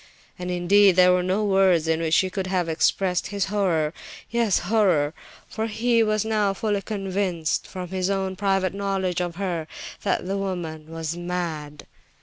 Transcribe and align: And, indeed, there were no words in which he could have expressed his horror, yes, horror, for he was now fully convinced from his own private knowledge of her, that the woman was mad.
And, 0.39 0.49
indeed, 0.49 0.95
there 0.95 1.11
were 1.11 1.21
no 1.21 1.45
words 1.45 1.87
in 1.87 2.01
which 2.01 2.17
he 2.17 2.31
could 2.31 2.47
have 2.47 2.67
expressed 2.67 3.27
his 3.27 3.45
horror, 3.53 3.93
yes, 4.31 4.57
horror, 4.65 5.13
for 5.47 5.67
he 5.67 6.01
was 6.01 6.25
now 6.25 6.55
fully 6.55 6.81
convinced 6.81 7.67
from 7.67 7.89
his 7.89 8.09
own 8.09 8.35
private 8.35 8.73
knowledge 8.73 9.21
of 9.21 9.35
her, 9.35 9.67
that 10.01 10.25
the 10.25 10.37
woman 10.39 10.89
was 10.89 11.15
mad. 11.15 11.85